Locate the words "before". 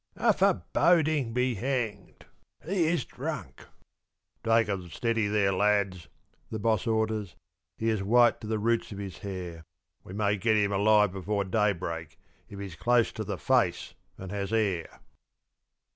11.11-11.43